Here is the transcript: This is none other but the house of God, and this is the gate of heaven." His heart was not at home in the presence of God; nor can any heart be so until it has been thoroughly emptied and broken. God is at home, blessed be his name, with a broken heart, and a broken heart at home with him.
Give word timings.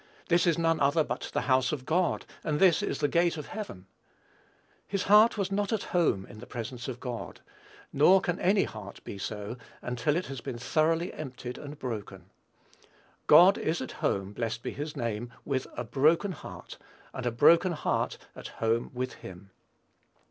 This 0.29 0.47
is 0.47 0.57
none 0.57 0.79
other 0.79 1.03
but 1.03 1.29
the 1.31 1.41
house 1.41 1.71
of 1.71 1.85
God, 1.85 2.25
and 2.43 2.57
this 2.59 2.81
is 2.81 3.01
the 3.01 3.07
gate 3.07 3.37
of 3.37 3.49
heaven." 3.49 3.85
His 4.87 5.03
heart 5.03 5.37
was 5.37 5.51
not 5.51 5.71
at 5.71 5.83
home 5.93 6.25
in 6.25 6.39
the 6.39 6.47
presence 6.47 6.87
of 6.87 6.99
God; 6.99 7.41
nor 7.93 8.19
can 8.19 8.39
any 8.39 8.63
heart 8.63 9.03
be 9.03 9.19
so 9.19 9.57
until 9.79 10.15
it 10.15 10.25
has 10.25 10.41
been 10.41 10.57
thoroughly 10.57 11.13
emptied 11.13 11.59
and 11.59 11.77
broken. 11.77 12.31
God 13.27 13.59
is 13.59 13.79
at 13.79 13.91
home, 14.01 14.33
blessed 14.33 14.63
be 14.63 14.71
his 14.71 14.97
name, 14.97 15.31
with 15.45 15.67
a 15.77 15.83
broken 15.83 16.31
heart, 16.31 16.79
and 17.13 17.27
a 17.27 17.31
broken 17.31 17.73
heart 17.73 18.17
at 18.35 18.47
home 18.57 18.89
with 18.95 19.13
him. 19.21 19.51